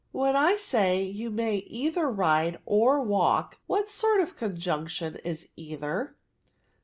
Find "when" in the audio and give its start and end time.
0.21-0.35